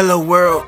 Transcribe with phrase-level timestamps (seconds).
[0.00, 0.64] Hello world.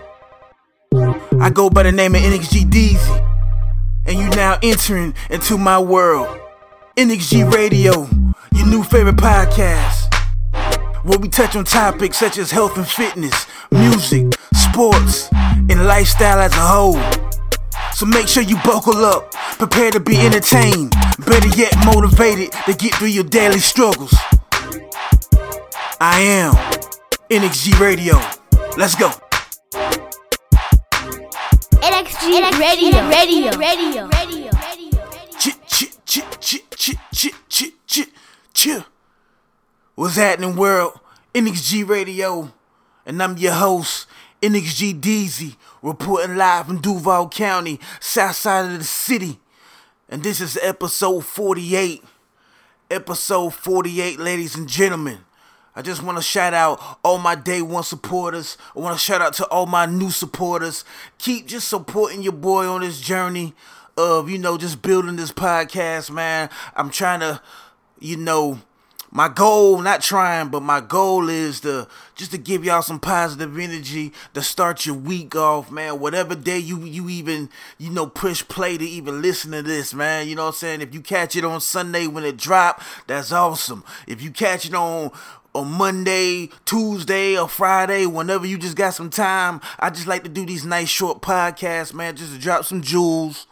[1.41, 4.05] I go by the name of NXG Deezy.
[4.05, 6.37] And you now entering into my world.
[6.97, 8.09] NXG Radio,
[8.53, 10.13] your new favorite podcast.
[11.05, 16.53] Where we touch on topics such as health and fitness, music, sports, and lifestyle as
[16.55, 17.01] a whole.
[17.93, 20.93] So make sure you buckle up, prepare to be entertained,
[21.25, 24.13] better yet motivated to get through your daily struggles.
[26.01, 26.55] I am
[27.31, 28.40] NXG Radio.
[28.81, 29.11] Let's go.
[31.83, 35.03] NXG, NXG Radio, Radio, Radio, Radio, Radio.
[35.39, 38.09] Chit, chit, chit, chit, chit, chit, chit, chit,
[38.55, 38.85] chit.
[39.97, 40.99] What's happening, world?
[41.35, 42.55] NXG Radio,
[43.05, 44.07] and I'm your host,
[44.41, 49.41] NXG Deezy, reporting live from Duval County, south side of the city.
[50.09, 52.03] And this is episode 48.
[52.91, 55.19] Episode 48, ladies and gentlemen.
[55.75, 58.59] I just want to shout out all my day one supporters.
[58.77, 60.85] I want to shout out to all my new supporters.
[61.19, 63.55] Keep just supporting your boy on this journey
[63.97, 66.51] of, you know, just building this podcast, man.
[66.75, 67.41] I'm trying to,
[68.01, 68.61] you know,
[69.13, 73.59] my goal, not trying, but my goal is to just to give y'all some positive
[73.59, 75.99] energy to start your week off, man.
[75.99, 80.29] Whatever day you you even you know push play to even listen to this, man.
[80.29, 80.81] You know what I'm saying?
[80.81, 83.83] If you catch it on Sunday when it drop, that's awesome.
[84.07, 85.11] If you catch it on
[85.55, 90.29] on Monday, Tuesday, or Friday, whenever you just got some time, I just like to
[90.29, 93.47] do these nice short podcasts, man, just to drop some jewels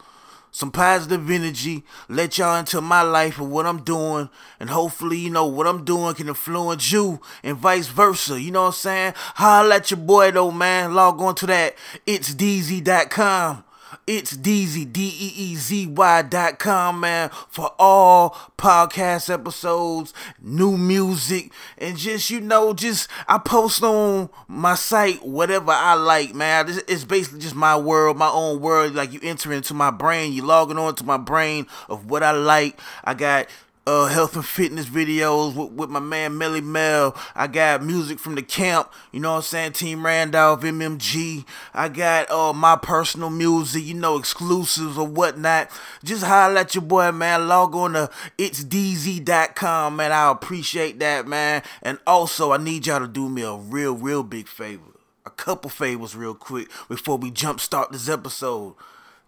[0.51, 5.29] some positive energy, let y'all into my life and what I'm doing, and hopefully, you
[5.29, 8.41] know, what I'm doing can influence you and vice versa.
[8.41, 9.13] You know what I'm saying?
[9.15, 10.93] Holla at your boy though, man.
[10.93, 11.75] Log on to that
[12.05, 13.63] it's Deezy.com.
[14.11, 20.79] It's Deezy, D E E Z Y dot com, man, for all podcast episodes, new
[20.79, 26.65] music, and just, you know, just I post on my site whatever I like, man.
[26.87, 28.95] It's basically just my world, my own world.
[28.95, 32.31] Like you enter into my brain, you logging on to my brain of what I
[32.31, 32.79] like.
[33.03, 33.45] I got
[33.89, 37.17] uh, health and fitness videos with, with my man Melly Mel.
[37.33, 39.71] I got music from the camp, you know what I'm saying?
[39.71, 41.43] Team Randolph, MMG.
[41.73, 45.71] I got uh, my personal music, you know, exclusives or whatnot.
[46.03, 47.47] Just holler at your boy, man.
[47.47, 50.11] Log on to itsdeezy.com, man.
[50.11, 51.63] I appreciate that, man.
[51.81, 54.83] And also, I need y'all to do me a real, real big favor.
[55.25, 58.75] A couple favors, real quick, before we jump start this episode.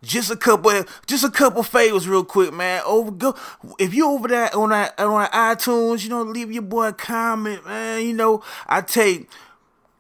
[0.03, 2.81] Just a couple, just a couple favors, real quick, man.
[2.87, 3.35] Over go
[3.77, 7.65] if you over there on that on iTunes, you know, leave your boy a comment,
[7.67, 8.03] man.
[8.03, 9.29] You know, I take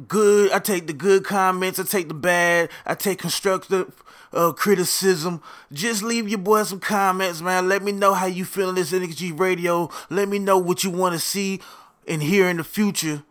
[0.07, 4.03] good, I take the good comments, I take the bad, I take constructive
[4.33, 5.41] uh, criticism.
[5.71, 7.69] Just leave your boy some comments, man.
[7.69, 9.87] Let me know how you feeling this NXG radio.
[10.09, 11.59] Let me know what you want to see
[12.07, 13.23] and hear in the future.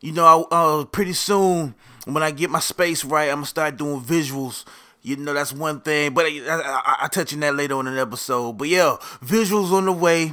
[0.00, 3.76] You know, I, uh, pretty soon when I get my space right, I'm gonna start
[3.76, 4.64] doing visuals
[5.02, 6.12] you know, that's one thing.
[6.14, 8.52] But I, I, I touch on that later on in the episode.
[8.58, 10.32] But yeah, visuals on the way.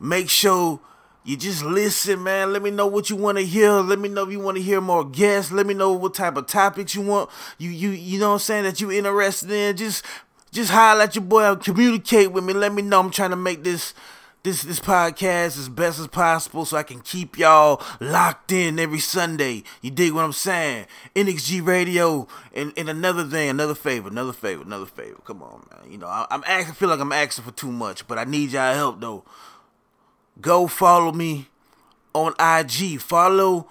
[0.00, 0.80] Make sure
[1.24, 2.52] you just listen, man.
[2.52, 3.70] Let me know what you want to hear.
[3.72, 5.52] Let me know if you want to hear more guests.
[5.52, 7.30] Let me know what type of topics you want.
[7.58, 9.76] You you you know what I'm saying that you're interested in.
[9.76, 10.04] Just
[10.50, 11.54] just at your boy.
[11.56, 12.54] Communicate with me.
[12.54, 13.00] Let me know.
[13.00, 13.92] I'm trying to make this
[14.42, 18.98] this this podcast as best as possible so I can keep y'all locked in every
[18.98, 19.64] Sunday.
[19.82, 20.86] You dig what I'm saying?
[21.14, 25.20] NXG Radio and, and another thing, another favor, another favor, another favor.
[25.24, 25.92] Come on, man.
[25.92, 28.52] You know, I, am asking, feel like I'm asking for too much, but I need
[28.52, 29.24] y'all help though.
[30.40, 31.48] Go follow me
[32.14, 33.00] on IG.
[33.00, 33.68] Follow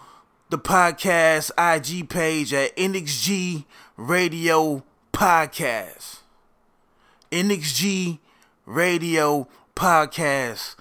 [0.49, 3.65] the podcast IG page at NXG
[3.97, 6.19] Radio Podcast.
[7.31, 8.19] NXG
[8.65, 9.47] Radio
[9.79, 10.75] podcast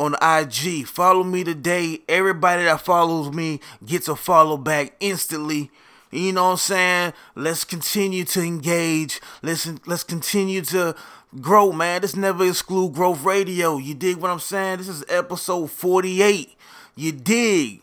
[0.00, 0.86] on IG.
[0.86, 2.00] Follow me today.
[2.08, 5.70] Everybody that follows me gets a follow back instantly.
[6.10, 7.12] You know what I'm saying?
[7.34, 9.20] Let's continue to engage.
[9.42, 10.96] Let's let's continue to
[11.42, 12.00] grow, man.
[12.00, 13.76] This never exclude growth radio.
[13.76, 14.78] You dig what I'm saying?
[14.78, 16.56] This is episode 48.
[16.96, 17.82] You dig?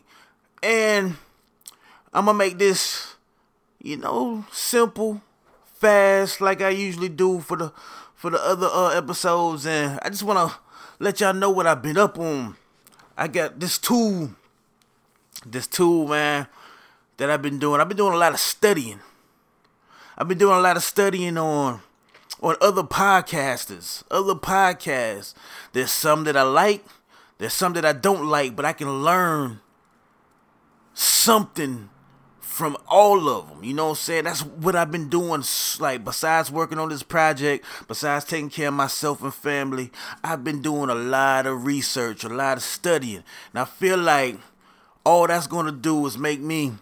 [0.60, 1.14] And
[2.12, 3.14] I'm gonna make this,
[3.80, 5.22] you know, simple,
[5.76, 7.72] fast, like I usually do for the
[8.16, 10.58] for the other uh, episodes, and I just want to
[10.98, 12.56] let y'all know what I've been up on.
[13.16, 14.30] I got this tool,
[15.44, 16.48] this tool, man,
[17.18, 17.80] that I've been doing.
[17.80, 19.00] I've been doing a lot of studying.
[20.18, 21.82] I've been doing a lot of studying on
[22.40, 25.34] on other podcasters, other podcasts.
[25.72, 26.84] There's some that I like,
[27.38, 29.60] there's some that I don't like, but I can learn
[30.94, 31.90] something
[32.56, 33.62] from all of them.
[33.62, 34.24] You know what I'm saying?
[34.24, 35.44] That's what I've been doing.
[35.78, 39.92] Like, besides working on this project, besides taking care of myself and family,
[40.24, 43.24] I've been doing a lot of research, a lot of studying.
[43.52, 44.38] And I feel like
[45.04, 46.72] all that's going to do is make me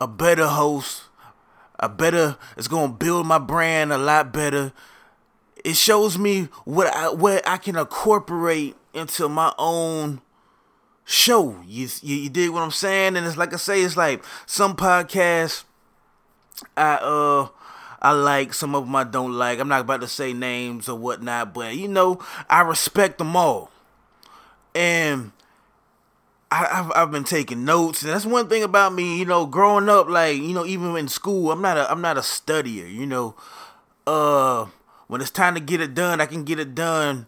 [0.00, 1.06] a better host,
[1.80, 2.36] a better.
[2.56, 4.72] It's gonna build my brand a lot better.
[5.64, 10.20] It shows me what I what I can incorporate into my own
[11.04, 11.62] show.
[11.66, 13.16] You, you you dig what I'm saying?
[13.16, 15.64] And it's like I say, it's like some podcasts
[16.76, 17.48] I uh
[18.00, 19.60] I like, some of them I don't like.
[19.60, 22.18] I'm not about to say names or whatnot, but you know,
[22.50, 23.70] I respect them all.
[24.74, 25.30] And
[26.50, 29.18] I, have I've been taking notes, and that's one thing about me.
[29.18, 32.16] You know, growing up, like you know, even in school, I'm not a I'm not
[32.18, 32.92] a studier.
[32.92, 33.36] You know,
[34.06, 34.66] uh,
[35.06, 37.26] when it's time to get it done, I can get it done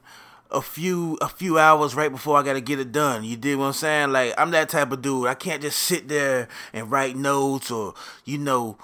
[0.54, 3.24] a few a few hours right before I gotta get it done.
[3.24, 4.12] You dig what I'm saying?
[4.12, 5.26] Like I'm that type of dude.
[5.26, 8.78] I can't just sit there and write notes or you know,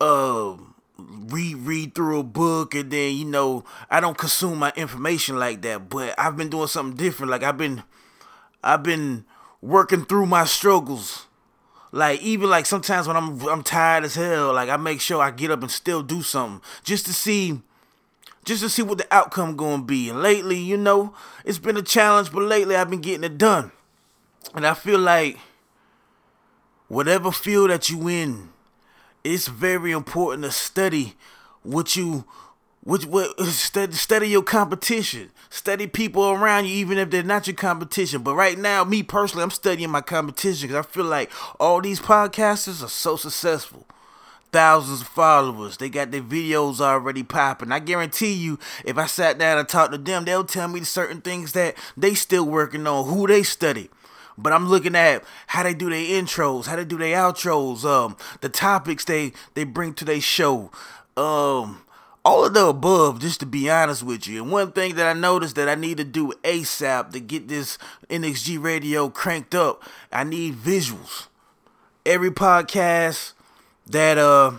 [0.00, 0.56] uh
[0.98, 5.62] read read through a book and then you know I don't consume my information like
[5.62, 5.88] that.
[5.90, 7.30] But I've been doing something different.
[7.30, 7.82] Like I've been
[8.62, 9.24] I've been
[9.60, 11.26] working through my struggles.
[11.92, 15.32] Like even like sometimes when I'm I'm tired as hell, like I make sure I
[15.32, 17.62] get up and still do something just to see
[18.44, 20.08] just to see what the outcome to be.
[20.08, 21.14] And lately, you know,
[21.44, 23.72] it's been a challenge, but lately I've been getting it done.
[24.54, 25.38] And I feel like
[26.88, 28.50] whatever field that you in,
[29.22, 31.14] it's very important to study
[31.62, 32.24] what you
[32.82, 35.30] what, what study, study your competition.
[35.50, 38.22] Study people around you, even if they're not your competition.
[38.22, 42.00] But right now, me personally, I'm studying my competition because I feel like all these
[42.00, 43.86] podcasters are so successful.
[44.52, 45.76] Thousands of followers.
[45.76, 47.70] They got their videos already popping.
[47.70, 51.20] I guarantee you, if I sat down and talked to them, they'll tell me certain
[51.20, 53.90] things that they still working on, who they study.
[54.36, 58.16] But I'm looking at how they do their intros, how they do their outros, um,
[58.40, 60.70] the topics they they bring to their show,
[61.16, 61.82] um,
[62.24, 64.42] all of the above, just to be honest with you.
[64.42, 67.78] And one thing that I noticed that I need to do ASAP to get this
[68.08, 71.26] NXG radio cranked up, I need visuals.
[72.06, 73.34] Every podcast
[73.86, 74.52] that uh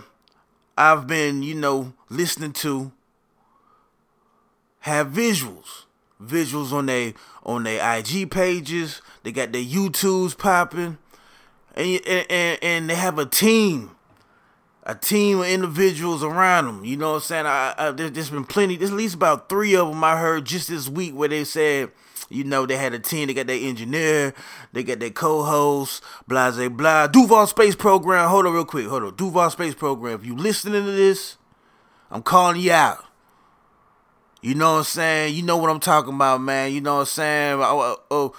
[0.76, 2.92] I've been, you know, listening to
[4.80, 5.84] have visuals.
[6.22, 7.14] Visuals on their
[7.44, 10.98] on their IG pages, they got their YouTubes popping,
[11.74, 13.90] and, and and they have a team,
[14.84, 16.84] a team of individuals around them.
[16.84, 17.46] You know what I'm saying?
[17.46, 18.76] I, I, there's been plenty.
[18.76, 21.90] There's at least about three of them I heard just this week where they said,
[22.32, 23.28] you know, they had a team.
[23.28, 24.34] They got their engineer,
[24.72, 27.06] they got their co-host, blase blah.
[27.06, 28.28] Duval Space Program.
[28.28, 28.86] Hold on, real quick.
[28.86, 29.16] Hold on.
[29.16, 30.20] Duval Space Program.
[30.20, 31.36] If you listening to this,
[32.10, 33.04] I'm calling you out.
[34.42, 35.34] You know what I'm saying?
[35.36, 36.72] You know what I'm talking about, man.
[36.72, 37.60] You know what I'm saying?
[37.60, 38.34] Oh, oh, oh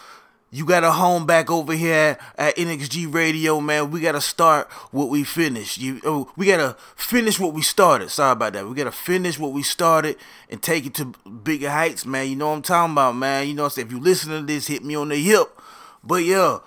[0.54, 3.90] you got a home back over here at NXG Radio, man.
[3.90, 5.80] We gotta start what we finished.
[5.80, 8.12] You, oh, we gotta finish what we started.
[8.12, 8.68] Sorry about that.
[8.68, 10.16] We gotta finish what we started
[10.52, 12.30] and take it to bigger heights, man.
[12.30, 13.48] You know what I'm talking about, man.
[13.48, 13.88] You know what I'm saying?
[13.88, 15.60] If you listen to this, hit me on the hip.
[16.04, 16.60] But yeah,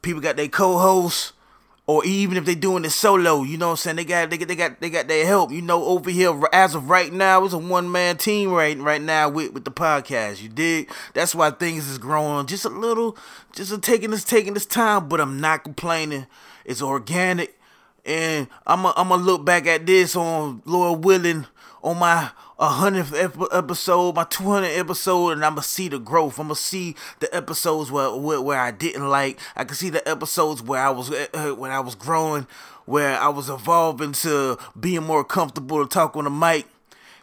[0.00, 1.34] people got their co-hosts
[1.88, 3.96] or even if they're doing it solo, you know what I'm saying?
[3.96, 5.50] They got they got they got they got their help.
[5.50, 9.00] You know, over here as of right now, it's a one man team right right
[9.00, 10.42] now with with the podcast.
[10.42, 10.90] You dig?
[11.14, 13.16] That's why things is growing just a little,
[13.54, 16.26] just a taking this taking this time, but I'm not complaining.
[16.66, 17.58] It's organic,
[18.04, 21.46] and I'm a, I'm gonna look back at this on Lord willing
[21.82, 22.32] on my
[22.66, 23.14] hundredth
[23.52, 26.40] episode, my two hundred episode, and I'ma see the growth.
[26.40, 29.38] I'ma see the episodes where, where, where I didn't like.
[29.54, 32.46] I can see the episodes where I was uh, when I was growing,
[32.84, 36.66] where I was evolving to being more comfortable to talk on the mic.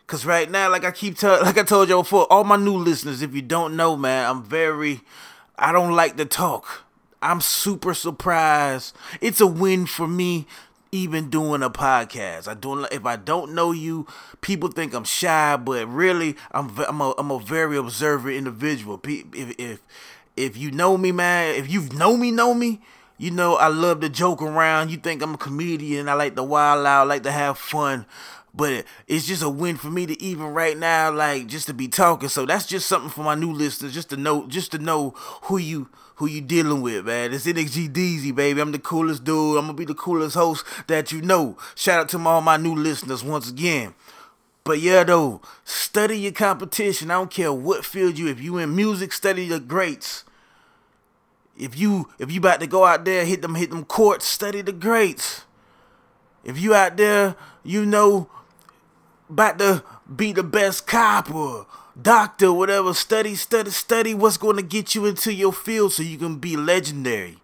[0.07, 2.77] Cause right now, like I keep telling, like I told y'all before, all my new
[2.77, 5.01] listeners, if you don't know, man, I'm very,
[5.57, 6.83] I don't like to talk.
[7.21, 8.95] I'm super surprised.
[9.19, 10.45] It's a win for me
[10.95, 12.47] even doing a podcast.
[12.47, 14.07] I don't if I don't know you,
[14.41, 18.99] people think I'm shy, but really I'm I'm a, I'm a very observant individual.
[19.03, 19.81] If if
[20.35, 22.81] if you know me, man, if you've know me, know me,
[23.17, 24.89] you know I love to joke around.
[24.89, 26.09] You think I'm a comedian.
[26.09, 28.05] I like to wild out, I like to have fun.
[28.53, 31.89] But it's just a win for me to even right now, like just to be
[31.89, 32.29] talking.
[32.29, 35.09] So that's just something for my new listeners, just to know, just to know
[35.43, 37.33] who you who you dealing with, man.
[37.33, 38.61] It's NXG Deezy, baby.
[38.61, 39.57] I'm the coolest dude.
[39.57, 41.57] I'm gonna be the coolest host that you know.
[41.75, 43.93] Shout out to all my new listeners once again.
[44.63, 47.11] But yeah, though, study your competition.
[47.11, 48.27] I don't care what field you.
[48.27, 50.23] If you in music, study the greats.
[51.57, 54.61] If you if you about to go out there hit them hit them courts, study
[54.61, 55.45] the greats.
[56.43, 58.29] If you out there, you know,
[59.29, 61.65] about to be the best cop or
[62.01, 66.17] doctor, whatever, study, study, study what's going to get you into your field so you
[66.17, 67.37] can be legendary.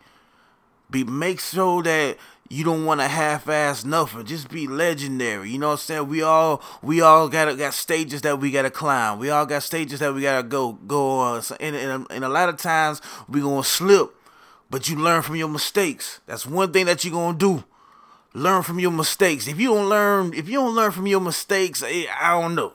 [0.89, 2.17] Be make sure that
[2.49, 4.25] you don't want to half-ass nothing.
[4.25, 5.51] Just be legendary.
[5.51, 6.07] You know what I'm saying?
[6.09, 9.19] We all we all got got stages that we gotta climb.
[9.19, 11.43] We all got stages that we gotta go go on.
[11.61, 14.13] And, and, and a lot of times we gonna slip,
[14.69, 16.19] but you learn from your mistakes.
[16.25, 17.63] That's one thing that you gonna do.
[18.33, 19.47] learn from your mistakes.
[19.47, 22.73] If you don't learn, if you don't learn from your mistakes, I, I don't know.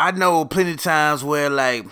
[0.00, 1.84] I know plenty of times where like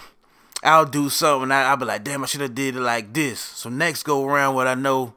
[0.62, 3.38] I'll do something, I, I'll be like, damn, I should have did it like this.
[3.38, 5.12] So next go around, what I know,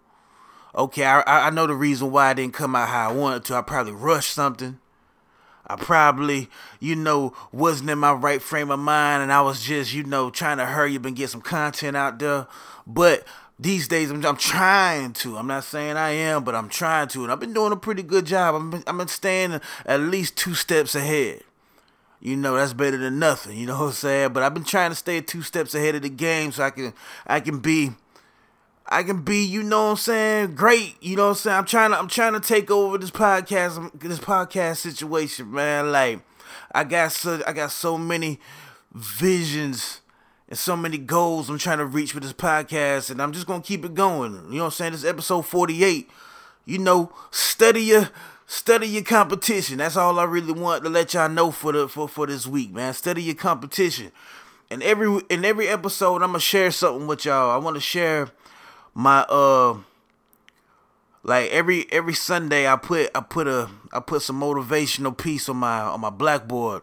[0.75, 3.55] okay, I, I know the reason why I didn't come out how I wanted to.
[3.55, 4.77] I probably rushed something.
[5.65, 6.49] I probably,
[6.81, 10.29] you know, wasn't in my right frame of mind, and I was just, you know,
[10.29, 12.47] trying to hurry up and get some content out there.
[12.85, 13.23] But
[13.57, 15.37] these days, I'm, I'm trying to.
[15.37, 18.03] I'm not saying I am, but I'm trying to, and I've been doing a pretty
[18.03, 18.55] good job.
[18.55, 21.43] I've been, I've been staying at least two steps ahead.
[22.21, 23.57] You know, that's better than nothing.
[23.57, 24.33] You know what I'm saying?
[24.33, 26.93] But I've been trying to stay two steps ahead of the game so I can,
[27.25, 27.91] I can be
[28.91, 31.01] I can be, you know what I'm saying, great.
[31.01, 31.57] You know what I'm saying?
[31.59, 35.93] I'm trying to I'm trying to take over this podcast this podcast situation, man.
[35.93, 36.19] Like
[36.73, 38.41] I got so I got so many
[38.91, 40.01] visions
[40.49, 43.61] and so many goals I'm trying to reach with this podcast and I'm just to
[43.61, 44.33] keep it going.
[44.33, 44.91] You know what I'm saying?
[44.91, 46.09] This episode 48.
[46.65, 48.09] You know, study your
[48.51, 49.77] study your competition.
[49.77, 52.73] That's all I really want to let y'all know for the for, for this week,
[52.73, 52.93] man.
[52.93, 54.11] Study your competition.
[54.69, 57.49] And every in every episode I'm to share something with y'all.
[57.49, 58.29] I want to share
[58.93, 59.77] my uh
[61.23, 65.57] like every every Sunday I put I put a I put some motivational piece on
[65.57, 66.81] my on my blackboard.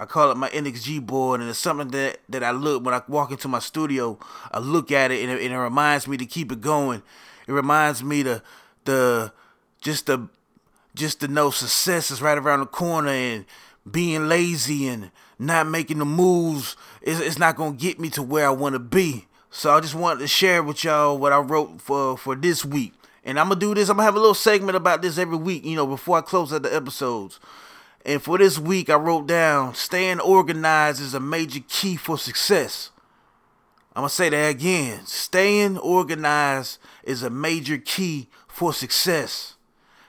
[0.00, 3.00] I call it my NXG board, and it's something that that I look when I
[3.08, 4.18] walk into my studio.
[4.52, 7.02] I look at it, and it, and it reminds me to keep it going.
[7.46, 8.42] It reminds me to
[8.84, 9.32] the
[9.80, 10.28] just the
[10.98, 13.46] just to know success is right around the corner, and
[13.90, 18.46] being lazy and not making the moves is it's not gonna get me to where
[18.46, 19.26] I want to be.
[19.50, 22.92] So I just wanted to share with y'all what I wrote for for this week.
[23.24, 23.88] And I'm gonna do this.
[23.88, 26.52] I'm gonna have a little segment about this every week, you know, before I close
[26.52, 27.40] out the episodes.
[28.04, 32.90] And for this week, I wrote down staying organized is a major key for success.
[33.94, 35.06] I'm gonna say that again.
[35.06, 39.54] Staying organized is a major key for success.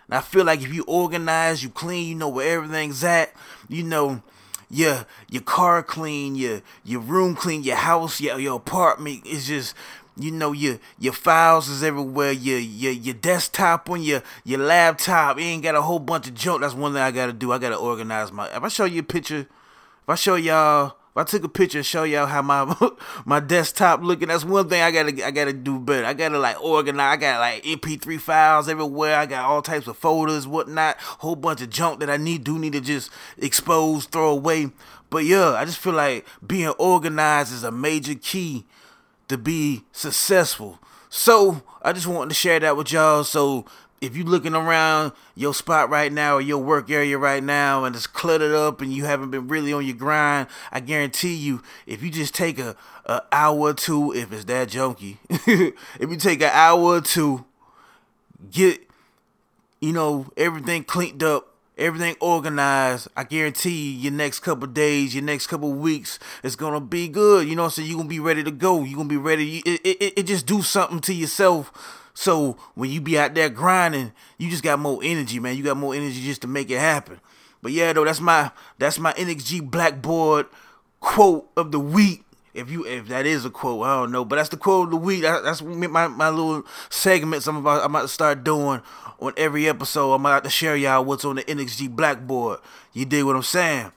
[0.10, 3.32] And I feel like if you organize, you clean, you know where everything's at,
[3.68, 4.22] you know
[4.70, 9.76] your your car clean, your your room clean, your house, your your apartment is just
[10.18, 12.32] you know your your files is everywhere.
[12.32, 16.34] Your your your desktop on your your laptop, you ain't got a whole bunch of
[16.34, 16.62] junk.
[16.62, 17.52] That's one thing I gotta do.
[17.52, 18.48] I gotta organize my.
[18.56, 21.86] If I show you a picture, if I show y'all I took a picture and
[21.86, 22.74] show y'all how my
[23.26, 26.06] my desktop looking, that's one thing I gotta I gotta do better.
[26.06, 27.14] I gotta like organize.
[27.14, 29.18] I got like MP3 files everywhere.
[29.18, 32.58] I got all types of folders, whatnot, whole bunch of junk that I need do
[32.58, 34.72] need to just expose, throw away.
[35.10, 38.66] But yeah, I just feel like being organized is a major key
[39.28, 40.80] to be successful.
[41.10, 43.24] So I just wanted to share that with y'all.
[43.24, 43.66] So
[44.02, 47.96] if you're looking around your spot right now or your work area right now and
[47.96, 52.02] it's cluttered up and you haven't been really on your grind, I guarantee you, if
[52.02, 52.76] you just take a,
[53.06, 57.46] a hour or two, if it's that junky, if you take an hour or two,
[58.52, 58.82] get
[59.82, 65.24] you know everything cleaned up, everything organized, I guarantee you your next couple days, your
[65.24, 67.48] next couple weeks, it's gonna be good.
[67.48, 68.84] You know, so you're gonna be ready to go.
[68.84, 69.58] You're gonna be ready.
[69.60, 74.12] It, it, it just do something to yourself so when you be out there grinding,
[74.38, 75.56] you just got more energy, man.
[75.56, 77.20] You got more energy just to make it happen.
[77.62, 80.48] But yeah, though, that's my that's my NXG Blackboard
[81.00, 82.24] quote of the week.
[82.54, 84.92] If you if that is a quote, I don't know, but that's the quote of
[84.92, 85.22] the week.
[85.22, 88.82] that's my my little segments I'm about I'm about to start doing
[89.20, 90.14] on every episode.
[90.14, 92.60] I'm about to share y'all what's on the NXG Blackboard.
[92.94, 93.92] You dig what I'm saying?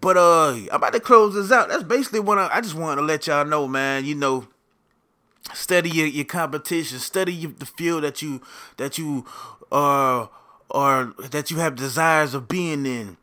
[0.00, 1.68] But uh, I'm about to close this out.
[1.68, 4.04] That's basically what I, I just wanted to let y'all know, man.
[4.04, 4.46] You know
[5.54, 6.98] study your, your competition.
[6.98, 8.40] Study the field that you
[8.76, 9.24] that you
[9.70, 10.26] are uh,
[10.70, 13.16] or that you have desires of being in.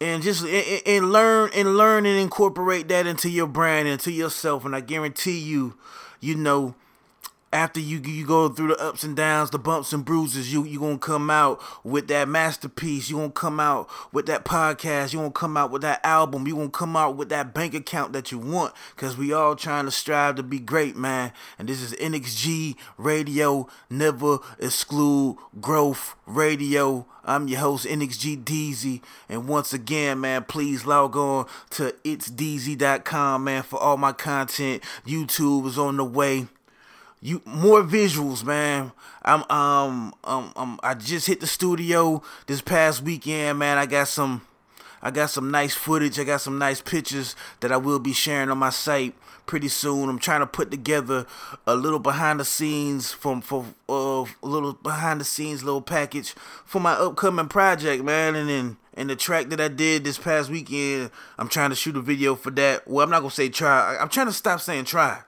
[0.00, 4.64] And just and, and learn and learn and incorporate that into your brand into yourself.
[4.64, 5.74] And i guarantee you
[6.20, 6.74] you know
[7.52, 10.80] after you you go through the ups and downs, the bumps and bruises, you you
[10.80, 13.10] gonna come out with that masterpiece.
[13.10, 15.12] You gonna come out with that podcast.
[15.12, 16.46] You gonna come out with that album.
[16.46, 18.72] You gonna come out with that bank account that you want.
[18.96, 21.32] Cause we all trying to strive to be great, man.
[21.58, 23.68] And this is NXG Radio.
[23.90, 27.06] Never exclude growth radio.
[27.24, 33.62] I'm your host NXG Deezy, and once again, man, please log on to itsdeezy.com, man,
[33.62, 34.82] for all my content.
[35.06, 36.48] YouTube is on the way
[37.22, 38.92] you more visuals, man.
[39.24, 43.78] I'm um um um I just hit the studio this past weekend, man.
[43.78, 44.42] I got some
[45.00, 46.18] I got some nice footage.
[46.18, 49.14] I got some nice pictures that I will be sharing on my site
[49.46, 50.08] pretty soon.
[50.08, 51.26] I'm trying to put together
[51.64, 56.34] a little behind the scenes from for uh, a little behind the scenes little package
[56.64, 58.34] for my upcoming project, man.
[58.34, 61.96] And then and the track that I did this past weekend, I'm trying to shoot
[61.96, 62.88] a video for that.
[62.88, 63.96] Well, I'm not gonna say try.
[63.96, 65.22] I'm trying to stop saying try.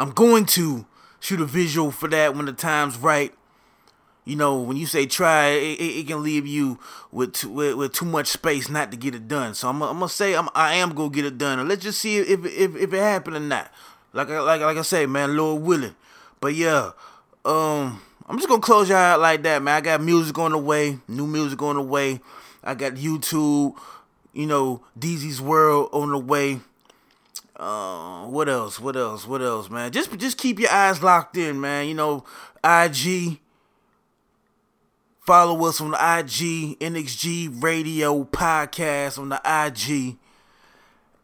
[0.00, 0.86] I'm going to
[1.20, 3.34] shoot a visual for that when the time's right.
[4.24, 6.78] you know, when you say try, it, it, can leave you
[7.12, 9.52] with, too, with with too much space not to get it done.
[9.52, 12.00] So I'm, I'm gonna say I'm, I am gonna get it done, and let's just
[12.00, 13.70] see if if if it happened or not.
[14.14, 15.94] Like like like I say, man, Lord willing.
[16.40, 16.92] But yeah,
[17.44, 19.76] um, I'm just gonna close y'all out like that, man.
[19.76, 22.20] I got music on the way, new music on the way.
[22.64, 23.76] I got YouTube,
[24.32, 26.60] you know, Deezy's World on the way.
[27.60, 28.80] Uh, what else?
[28.80, 29.26] What else?
[29.26, 29.92] What else, man?
[29.92, 31.88] Just just keep your eyes locked in, man.
[31.88, 32.24] You know,
[32.64, 33.38] IG.
[35.26, 40.16] Follow us on the IG, NXG Radio Podcast on the IG.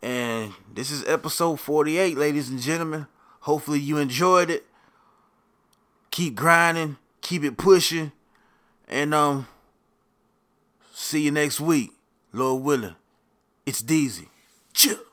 [0.02, 3.06] And this is episode 48, ladies and gentlemen.
[3.40, 4.66] Hopefully you enjoyed it.
[6.10, 8.12] Keep grinding, keep it pushing,
[8.86, 9.48] and um
[10.92, 11.92] see you next week.
[12.30, 12.96] Lord willing.
[13.64, 14.28] It's Deezy.
[14.74, 15.05] Chill.